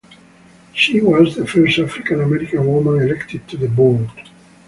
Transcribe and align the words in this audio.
She 0.73 0.99
was 0.99 1.35
the 1.35 1.45
first 1.45 1.77
African 1.77 2.21
American 2.21 2.65
woman 2.65 2.99
elected 3.07 3.47
to 3.49 3.55
the 3.57 3.67
board. 3.67 4.09